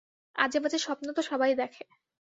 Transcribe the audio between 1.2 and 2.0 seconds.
সবাই দেখে।